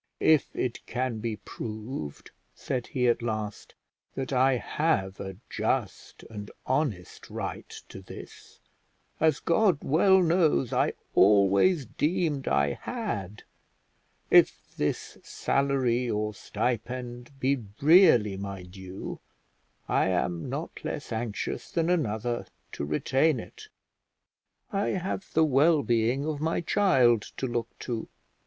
[0.19, 3.75] "If it can be proved," said he at last,
[4.15, 8.59] "that I have a just and honest right to this,
[9.19, 13.43] as God well knows I always deemed I had;
[14.31, 19.19] if this salary or stipend be really my due,
[19.87, 23.67] I am not less anxious than another to retain it.
[24.73, 28.07] I have the well being of my child to look to.